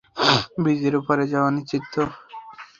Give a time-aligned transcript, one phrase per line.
[0.61, 2.03] ব্রীজের ওপারে যাওনি নিশ্চিত তো?